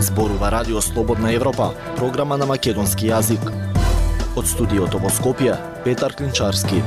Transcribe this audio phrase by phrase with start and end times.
[0.00, 3.50] Зборува Радио Слободна Европа, програма на македонски јазик.
[4.36, 6.82] Од студиото во Скопје, Петар Клинчарски.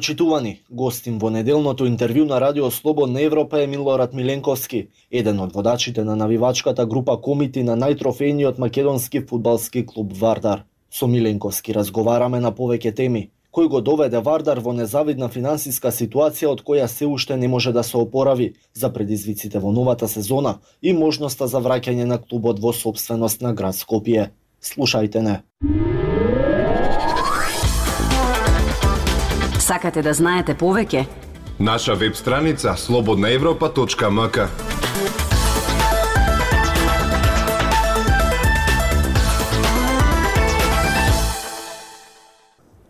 [0.00, 6.04] Почитувани, гостин во неделното интервју на Радио Слободна Европа е Милорад Миленковски, еден од водачите
[6.08, 10.64] на навивачката група комити на најтрофејниот македонски фудбалски клуб Вардар.
[10.90, 16.64] Со Миленковски разговараме на повеќе теми, кој го доведе Вардар во незавидна финансиска ситуација од
[16.64, 21.44] која се уште не може да се опорави за предизвиците во новата сезона и можноста
[21.46, 24.30] за враќање на клубот во собственост на град Скопје.
[24.64, 25.42] Слушајте не.
[29.70, 31.04] Сакате да знаете повеќе?
[31.62, 34.48] Наша веб страница slobodnaevropa.mk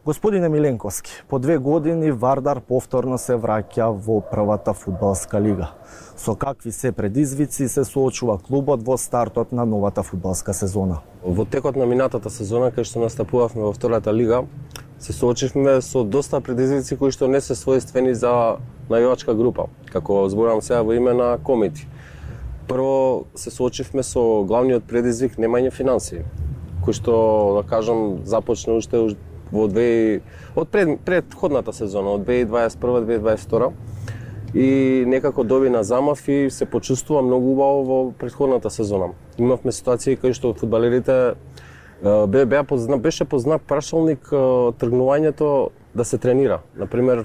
[0.04, 5.68] Господине Миленковски, по две години Вардар повторно се враќа во првата фудбалска лига.
[6.16, 10.98] Со какви се предизвици се соочува клубот во стартот на новата фудбалска сезона?
[11.22, 14.46] Во текот на минатата сезона, кај што настапувавме во втората лига,
[15.00, 18.60] се соочивме со доста предизвици кои што не се својствени за
[18.92, 21.88] навивачка група, како зборам сега во име на комити.
[22.68, 26.20] Прво се соочивме со главниот предизвик немање финансии,
[26.84, 27.14] кој што,
[27.56, 29.16] да кажам, започна уште
[29.50, 30.20] во две
[30.54, 33.72] од пред, предходната сезона, од 2021-2022
[34.54, 39.14] и некако доби на замав и се почувствува многу убаво во предходната сезона.
[39.38, 41.34] Имавме ситуации кои што фудбалерите
[42.02, 44.30] бе, бе, позна, беше познат прашалник
[44.80, 46.60] тргнувањето да се тренира.
[46.76, 47.24] Например,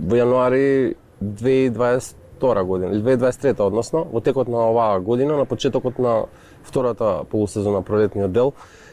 [0.00, 6.26] во јануари 2022 година, или 2023 односно, во текот на оваа година, на почетокот на
[6.64, 8.52] втората полусезона, пролетниот дел,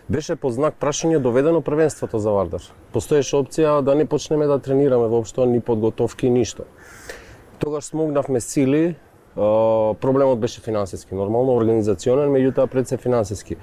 [0.10, 2.64] беше познак прашање доведено првенството за Вардар.
[2.94, 6.64] Постоеше опција да не почнеме да тренираме воопшто ни подготовки, ништо.
[7.60, 8.96] Тогаш смогнавме сили,
[9.36, 13.56] проблемот беше финансиски, нормално организационен, меѓутоа пред се финансиски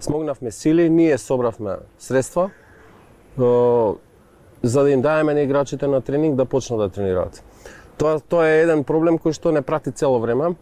[0.00, 2.50] смогнавме сили, ние собравме средства
[4.62, 7.44] за да им даеме на играчите на тренинг да почнат да тренираат.
[7.98, 10.52] Тоа тоа е еден проблем кој што не прати цело време,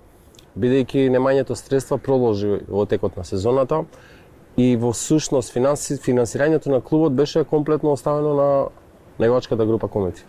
[0.59, 3.85] бидејќи немањето средства продолжи во текот на сезоната
[4.57, 8.49] и во сушност финанси, финансирањето на клубот беше комплетно оставено на
[9.19, 10.23] неговачката група комити.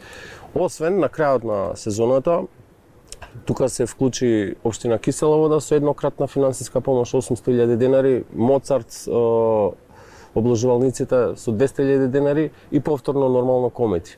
[0.55, 2.41] Освен на крајот на сезоната,
[3.45, 9.07] Тука се вклучи Обштина Кисела вода со еднократна финансиска помош 800.000 денари, Моцарт
[10.35, 14.17] обложувалниците со 200.000 денари и повторно нормално комети.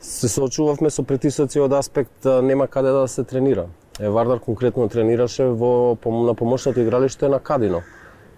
[0.00, 3.66] Се соочувавме со притисоци од аспект нема каде да се тренира.
[4.00, 7.82] Е, Вардар конкретно тренираше во на помошното игралиште на Кадино.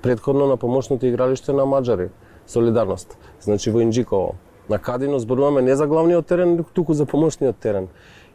[0.03, 2.09] Предходно на помошното игралиште на Маджари,
[2.47, 3.19] Солидарност.
[3.41, 4.35] Значи во Инджиково.
[4.71, 7.89] На Кадино зборуваме не за главниот терен, туку за помошниот терен.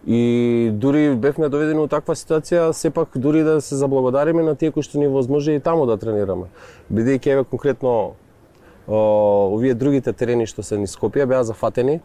[0.08, 4.86] И дури бевме доведени во таква ситуација, сепак дури да се заблагодариме на тие кои
[4.86, 6.52] што ни возможи и таму да тренираме.
[6.94, 8.14] Бидејќи еве конкретно
[8.88, 12.02] овие другите терени што се ни Скопје беа зафатени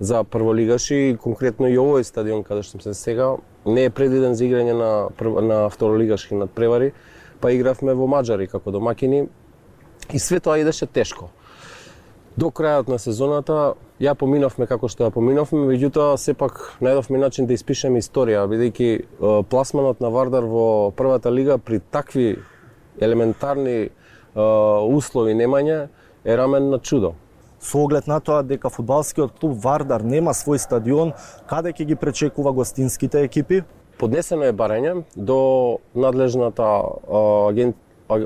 [0.00, 3.36] за прволигаши и конкретно и овој стадион каде што се сега
[3.66, 6.92] не е предвиден за играње на на второлигашки надпревари,
[7.40, 9.28] па игравме во Маџари како домакини
[10.12, 11.28] и све тоа идеше тешко.
[12.36, 17.52] До крајот на сезоната ја поминавме како што ја поминавме, меѓутоа сепак најдовме начин да
[17.52, 22.38] испишеме историја, бидејќи пласманот на Вардар во првата лига при такви
[23.00, 23.90] елементарни
[24.32, 25.90] услови немање
[26.24, 27.12] е рамен на чудо.
[27.60, 31.12] Со оглед на тоа дека фудбалскиот клуб Вардар нема свој стадион,
[31.46, 33.60] каде ќе ги пречекува гостинските екипи?
[34.00, 36.64] Поднесено е барање до надлежната
[37.52, 37.76] агент,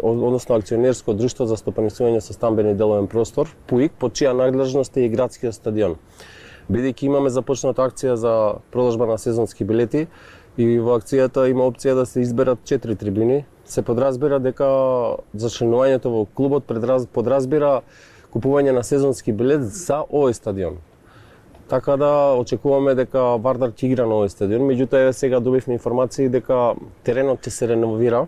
[0.02, 5.12] односно акционерско друштво за стопанисување со стамбени деловен простор, ПУИК, под чија надлежност е и
[5.12, 5.96] градскиот стадион.
[6.70, 8.32] Бидејќи имаме започната акција за
[8.74, 10.06] продажба на сезонски билети
[10.58, 14.66] и во акцијата има опција да се изберат четири трибини, се подразбира дека
[15.34, 17.82] за членувањето во клубот подразбира
[18.34, 20.80] купување на сезонски билет за овој стадион.
[21.68, 26.74] Така да очекуваме дека Вардар ќе игра на овој стадион, меѓутоа сега добивме информации дека
[27.02, 28.26] теренот ќе се реновира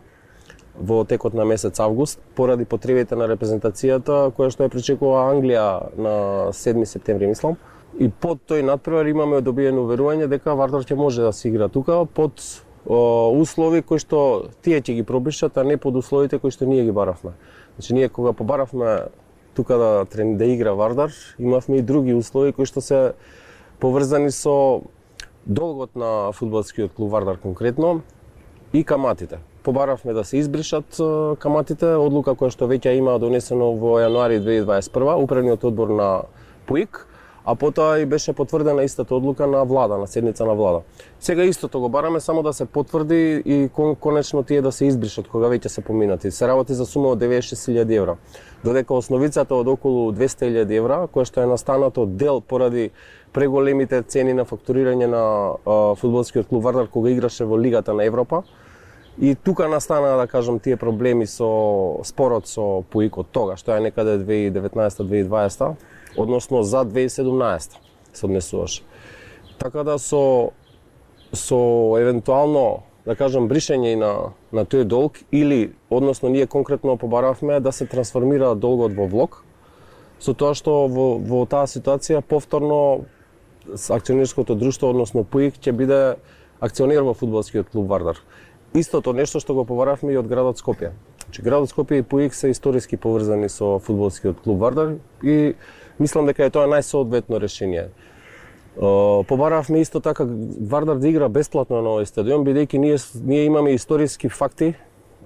[0.81, 5.67] во текот на месец август поради потребите на репрезентацијата која што ја причекува Англија
[5.99, 6.15] на
[6.55, 7.59] 7 септември мислам.
[7.99, 12.05] И под тој надпревар имаме добиено уверување дека Вардар ќе може да се игра тука
[12.07, 12.39] под
[12.87, 16.85] о, услови кои што тие ќе ги пробишат, а не под условите кои што ние
[16.85, 17.35] ги баравме.
[17.77, 19.09] Значи ние кога побаравме
[19.55, 23.13] тука да трени да игра Вардар, имавме и други услови кои што се
[23.81, 24.83] поврзани со
[25.47, 28.03] долгот на фудбалскиот клуб Вардар конкретно,
[28.73, 29.39] и каматите.
[29.69, 30.97] Побаравме да се избришат
[31.45, 36.07] каматите, одлука која што веќе има донесено во јануари 2021, управниот одбор на
[36.65, 37.03] ПУИК,
[37.45, 40.81] а потоа и беше потврдена истата одлука на влада, на седница на влада.
[41.21, 45.29] Сега истото го бараме само да се потврди и кон, конечно тие да се избришат
[45.29, 46.31] кога веќе се поминати.
[46.31, 48.15] Се работи за сума од 96.000 евра.
[48.65, 52.89] Додека основицата од околу 200.000 евра, која што е настанато дел поради
[53.37, 55.21] преголемите цени на фактурирање на
[55.53, 58.43] а, фудбалскиот клуб Вардар кога играше во Лигата на Европа,
[59.21, 63.83] И тука настана, да кажам, тие проблеми со спорот со ПУИК од тога, што е
[63.83, 65.75] некаде 2019-2020,
[66.17, 67.79] односно за 2017
[68.13, 68.83] се однесуваше.
[69.59, 70.53] Така да со
[71.33, 71.59] со
[71.99, 74.13] евентуално да кажам бришење на
[74.53, 79.45] на тој долг или односно ние конкретно побаравме да се трансформира долгот во влог
[80.21, 83.05] со тоа што во, во таа ситуација повторно
[83.89, 86.17] акционерското друштво односно ПУИК ќе биде
[86.61, 88.19] акционер во фудбалскиот клуб Вардар.
[88.79, 90.93] Истото нешто што го побаравме и од градот Скопје.
[91.25, 95.55] Значи градот Скопје и ПУИК се историски поврзани со фудбалскиот клуб Вардар и
[95.99, 97.89] мислам дека е тоа најсоодветно решение.
[98.79, 100.25] Побаравме исто така
[100.61, 104.75] Вардар да игра бесплатно на овој стадион, бидејќи ние ние имаме историски факти,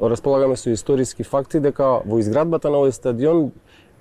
[0.01, 3.51] располагаме со историски факти дека во изградбата на овој стадион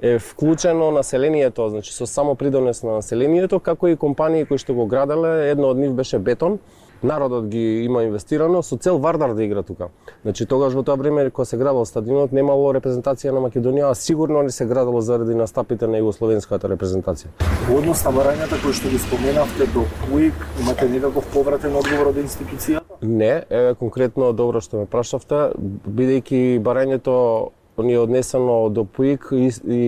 [0.02, 4.88] е вклучено населението, значи со само придонес на населението, како и компании кои што го
[4.88, 6.58] граделе, едно од нив беше Бетон,
[7.04, 9.88] народот ги има инвестирано со цел Вардар да игра тука.
[10.24, 14.44] Значи тогаш во тоа време кога се градел стадионот немало репрезентација на Македонија, а сигурно
[14.44, 17.32] не се градело заради настапите на југословенската репрезентација.
[17.70, 22.22] Во однос на барањата кои што ги споменавте до КУИК, имате некаков повратен одговор од
[22.22, 23.02] институцијата?
[23.02, 25.52] Не, е конкретно добро што ме прашавте,
[25.88, 27.52] бидејќи барањето
[27.82, 29.82] ни е однесено до ПУИК и, и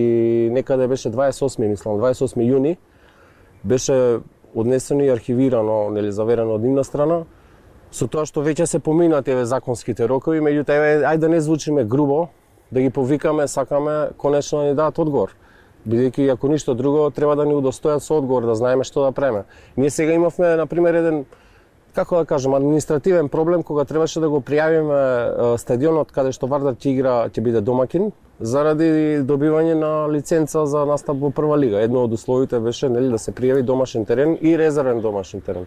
[0.50, 2.76] некаде беше 28, мислам, 28 јуни,
[3.64, 4.20] беше
[4.54, 7.24] однесено и архивирано, нели заверено од нивна страна,
[7.90, 11.84] со тоа што веќе се поминати еве законските рокови, меѓутоа еве ајде да не звучиме
[11.84, 12.28] грубо,
[12.72, 15.36] да ги повикаме, сакаме конечно да ни дадат одговор.
[15.86, 19.44] Бидејќи ако ништо друго треба да ни удостојат со одговор, да знаеме што да преме.
[19.76, 21.24] Ние сега имавме на пример еден
[21.94, 26.90] како да кажам, административен проблем кога требаше да го пријавиме стадионот каде што Вардар ќе
[26.90, 28.10] игра, ќе биде домакин,
[28.40, 31.82] заради добивање на лиценца за настап во прва лига.
[31.82, 35.66] Едно од условите беше нели да се пријави домашен терен и резервен домашен терен.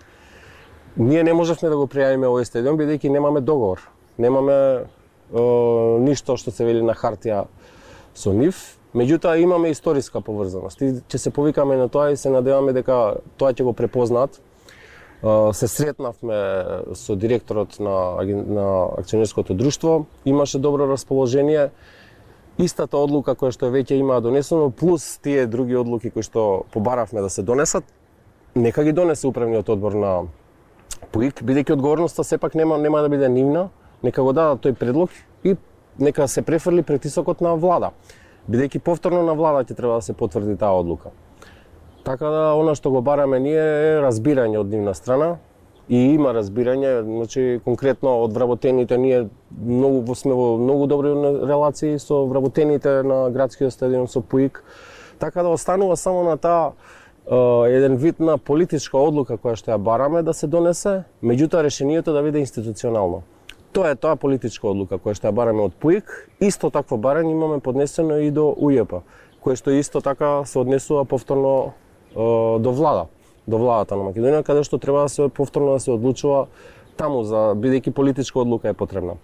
[0.97, 3.81] Ние не можевме да го пријавиме овој стадион бидејќи немаме договор.
[4.17, 5.41] Немаме е,
[6.03, 7.45] ништо што се вели на хартија
[8.17, 8.57] со нив,
[8.97, 10.81] меѓутоа имаме историска поврзаност.
[10.81, 14.41] И ќе се повикаме на тоа и се надеваме дека тоа ќе го препознаат.
[15.53, 16.37] Се сретнавме
[16.93, 18.65] со директорот на, на
[18.97, 21.69] акционерското друштво, имаше добро расположение,
[22.57, 27.21] истата одлука која што веќе има да донесено, плюс тие други одлуки кои што побаравме
[27.21, 27.83] да се донесат,
[28.55, 30.13] нека ги донесе управниот одбор на
[31.11, 33.69] ПУИК, бидејќи одговорноста сепак нема нема да биде нивна,
[34.03, 35.09] нека го дадат тој предлог
[35.43, 35.55] и
[35.99, 37.91] нека се префрли притисокот на влада.
[38.49, 41.11] Бидејќи повторно на влада ќе треба да се потврди таа одлука.
[42.03, 45.37] Така да, она што го бараме ние е разбирање од нивна страна,
[45.89, 51.13] и има разбирање, значи конкретно од вработените ние многу сме во многу добри
[51.47, 54.63] релации со вработените на градскиот стадион со ПУИК.
[55.19, 56.73] Така да останува само на таа
[57.67, 62.23] еден вид на политичка одлука која што ја бараме да се донесе, меѓутоа решението да
[62.23, 63.23] биде институционално.
[63.71, 66.03] Тоа е тоа политичка одлука која што ја бараме од ПУИК,
[66.39, 69.03] исто такво барање имаме поднесено и до УЈП,
[69.39, 71.73] кое што исто така се однесува повторно
[72.15, 73.07] до влада
[73.47, 76.47] до владата на Македонија, каде што треба да се повторно да се одлучува
[76.97, 79.15] таму, за бидејќи политичка одлука е потребна.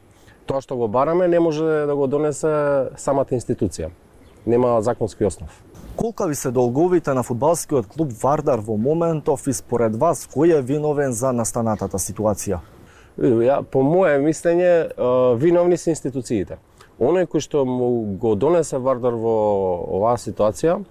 [0.47, 3.91] Тоа што го бараме не може да го донесе самата институција.
[4.45, 5.51] Нема законски основ.
[5.95, 10.61] Колка ви се долговите на фудбалскиот клуб Вардар во моментов и според вас кој е
[10.61, 12.59] виновен за настанатата ситуација?
[13.17, 14.71] Ја, по моје мислење,
[15.37, 16.57] виновни се институциите.
[16.99, 19.35] Оној кој што му го донесе Вардар во
[19.99, 20.81] оваа ситуација,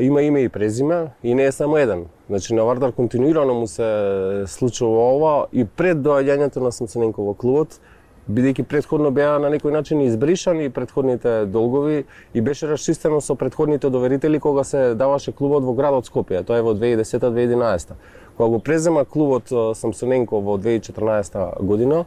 [0.00, 2.06] има име и презиме и не е само еден.
[2.28, 7.78] Значи на Вардар континуирано му се случува ова и пред доаѓањето на Самсоненко во клубот,
[8.26, 13.90] бидејќи предходно беа на некој начин избришани и предходните долгови и беше расчистено со предходните
[13.90, 17.94] доверители кога се даваше клубот во градот Скопје, тоа е во 2010-2011.
[18.36, 19.46] Кога го презема клубот
[19.78, 22.04] Самсоненко во 2014 година,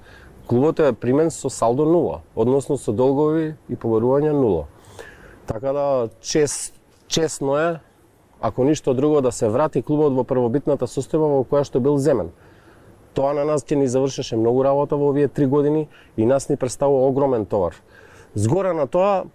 [0.48, 4.68] клубот е примен со салдо нула, односно со долгови и побарувања нула.
[5.48, 6.79] Така да чест
[7.10, 7.80] чесно е,
[8.42, 12.30] ако ништо друго, да се врати клубот во првобитната состојба во која што бил земен.
[13.18, 16.56] Тоа на нас ќе ни завршеше многу работа во овие три години и нас ни
[16.56, 17.76] представува огромен товар.
[18.36, 19.26] Згора на тоа,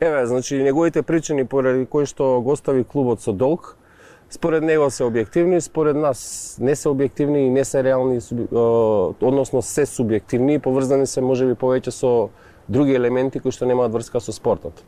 [0.00, 3.76] еве, значи неговите причини поради кои што го остави клубот со долг,
[4.30, 8.18] според него се објективни, според нас не се објективни и не се реални,
[9.20, 12.30] односно се субјективни и поврзани се можеби повеќе со
[12.68, 14.82] други елементи кои што немаат врска со спортот.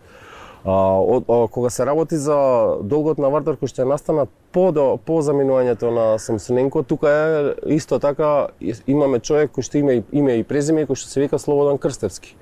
[0.64, 2.34] А, од, кога се работи за
[2.82, 8.00] долгот на Вардар кој ќе настанат по, до, по заминувањето на Самсоненко, тука е исто
[8.02, 8.48] така
[8.86, 12.34] имаме човек кој што има и име и презиме кој што се вика Слободан Крстевски.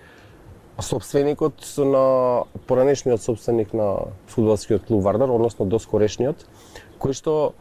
[0.81, 6.49] Собственикот на поранешниот собственик на фудбалскиот клуб Вардар, односно доскорешниот,
[7.01, 7.53] кој што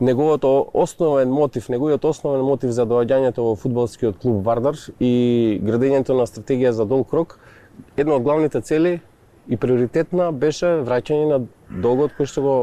[0.00, 6.26] неговото основен мотив, неговиот основен мотив за доаѓањето во фудбалскиот клуб Вардар и градењето на
[6.30, 7.38] стратегија за долг рок,
[7.96, 9.00] една од главните цели
[9.48, 11.38] и приоритетна беше враќање на
[11.82, 12.54] долгот кој што го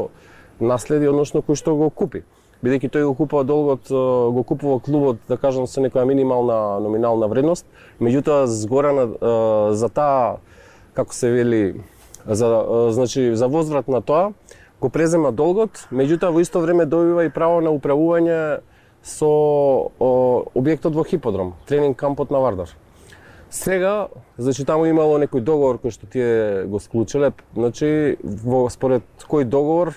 [0.60, 2.22] наследи, односно кој што го купи.
[2.64, 7.66] Бидејќи тој го купува долгот, го купува клубот, да кажам, со некоја минимална номинална вредност,
[8.00, 9.04] меѓутоа згора на,
[9.76, 10.38] за таа,
[10.96, 11.82] како се вели,
[12.24, 12.48] за,
[12.96, 14.32] значи, за возврат на тоа,
[14.80, 18.62] го презема долгот, меѓутоа во исто време добива и право на управување
[19.04, 20.10] со о,
[20.56, 22.72] објектот во хиподром, тренинг кампот на Вардар.
[23.56, 29.46] Сега, значи таму имало некој договор кој што тие го склучиле, значи во според кој
[29.48, 29.94] договор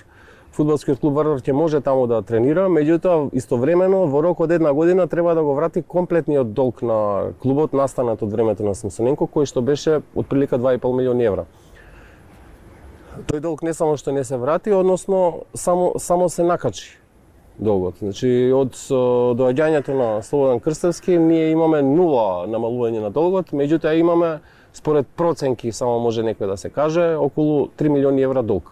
[0.55, 5.09] фудбалскиот клуб Вардар ќе може таму да тренира, меѓутоа истовремено во рок од една година
[5.11, 9.61] треба да го врати комплетниот долг на клубот настанат од времето на Самсоненко кој што
[9.61, 11.45] беше отприлика 2,5 милиони евра.
[13.27, 16.98] Тој долг не само што не се врати, односно само само се накачи
[17.59, 17.99] долгот.
[17.99, 18.75] Значи од
[19.39, 24.39] доаѓањето на Слободан Крстевски ние имаме нула намалување на долгот, меѓутоа имаме
[24.73, 28.71] според проценки само може некој да се каже околу 3 милиони евра долг.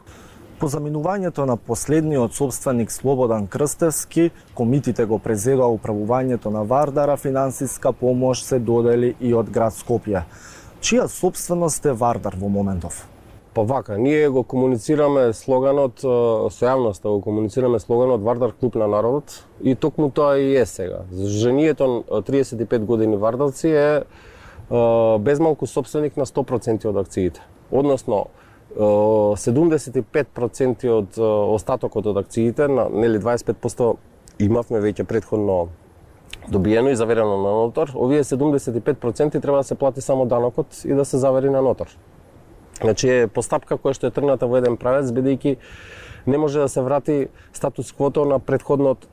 [0.59, 8.41] По заминувањето на последниот собственик Слободан Крстевски, комитите го презедоа управувањето на Вардара, финансиска помош
[8.43, 10.23] се додели и од град Скопје.
[10.81, 13.05] Чија собственост е Вардар во моментов?
[13.57, 19.33] Па вака, ние го комуницираме слоганот со јавноста, го комуницираме слоганот Вардар клуб на народот
[19.65, 21.09] и токму тоа и е сега.
[21.09, 24.05] Женијето 35 години вардарци е,
[25.17, 27.41] безмалку собственик на 100% од акциите.
[27.71, 28.29] Односно,
[28.77, 33.97] 75% од остатокот од акциите, на, нели 25%
[34.37, 35.73] имавме веќе предходно
[36.47, 41.05] добиено и заверено на нотар, овие 75% треба да се плати само данокот и да
[41.05, 41.87] се завери на нотар.
[42.81, 45.57] Значи е постапка која што е тргната во еден правец, бидејќи
[46.27, 49.07] не може да се врати статус квото на предходнот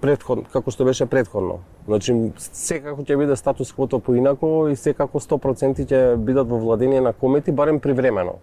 [0.00, 1.60] предход, како што беше предходно.
[1.88, 7.12] Значи, секако ќе биде статус квото поинако и секако 100% ќе бидат во владение на
[7.12, 8.38] комети, барем привремено.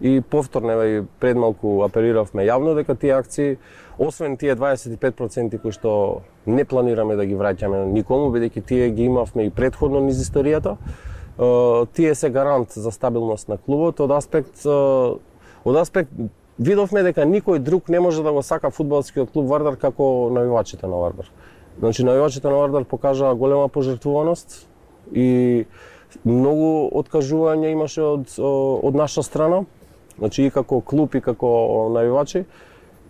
[0.00, 3.56] И повторно, и пред малку апелиравме јавно дека тие акции,
[3.98, 9.48] освен тие 25% кои што не планираме да ги враќаме никому, бидејќи тие ги имавме
[9.48, 10.76] и предходно низ историјата,
[11.92, 16.12] тие се гарант за стабилност на клубот од аспект од аспект
[16.58, 20.96] видовме дека никој друг не може да го сака фудбалскиот клуб Вардар како навивачите на
[20.96, 21.28] Вардар.
[21.78, 24.66] Значи навивачите на Вардар покажаа голема пожртвуваност
[25.12, 25.66] и
[26.24, 29.64] многу откажување имаше од од наша страна,
[30.18, 32.46] значи и како клуб и како навивачи.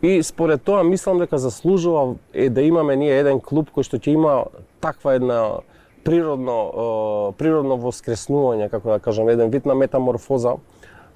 [0.02, 4.12] И според тоа мислам дека заслужува е да имаме ние еден клуб кој што ќе
[4.18, 4.44] има
[4.80, 5.62] таква една
[6.06, 10.56] природно природно воскреснување, како да кажам, еден вид на метаморфоза,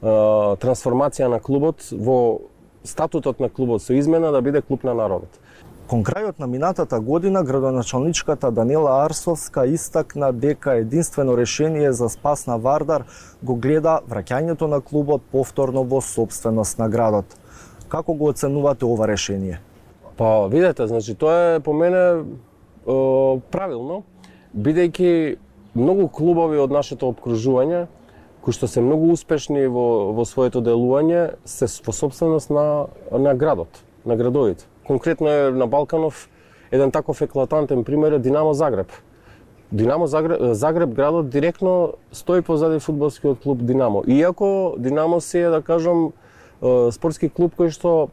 [0.03, 2.41] трансформација на клубот во
[2.85, 5.31] статутот на клубот со измена да биде клуб на народот.
[5.91, 12.59] Кон крајот на минатата година, градоначалничката Данила Арсовска истакна дека единствено решение за спас на
[12.59, 13.05] Вардар
[13.43, 17.27] го гледа враќањето на клубот повторно во собственост на градот.
[17.89, 19.61] Како го оценувате ова решение?
[20.17, 22.23] Па, видете, значи тоа е по мене е,
[23.51, 24.05] правилно,
[24.55, 25.37] бидејќи
[25.75, 27.87] многу клубови од нашето обкружување
[28.41, 33.83] кои што се многу успешни во, во своето делување се во собственост на, на градот,
[34.05, 34.65] на градовите.
[34.87, 36.29] Конкретно е на Балканов
[36.73, 38.89] еден таков еклатантен пример е Динамо Загреб.
[39.73, 44.03] Динамо Загреб, Загреб градот директно стои позади фудбалскиот клуб Динамо.
[44.07, 46.13] Иако Динамо си е, да кажам,
[46.91, 48.11] спортски клуб кој што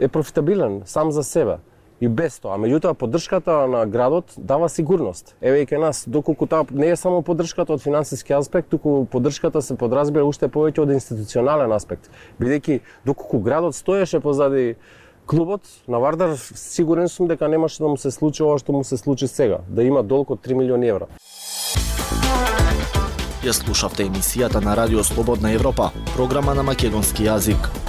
[0.00, 1.58] е профитабилен сам за себе
[2.02, 2.56] и без тоа.
[2.58, 5.36] Меѓутоа поддршката на градот дава сигурност.
[5.40, 9.62] Еве и кај нас, доколку таа не е само поддршката од финансиски аспект, туку поддршката
[9.62, 12.10] се подразбира уште повеќе од институционален аспект.
[12.42, 14.74] Бидејќи доколку градот стоеше позади
[15.30, 18.98] клубот на Вардар, сигурен сум дека немаше да му се случи ова што му се
[18.98, 21.06] случи сега, да има долг од 3 милиони евра.
[23.46, 27.81] Ја слушавте емисијата на Радио Слободна Европа, програма на македонски јазик.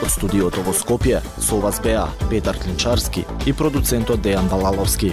[0.00, 5.12] Од студиото во Скопје, со вас беа Петар Клинчарски и продуцентот Дејан Балаловски.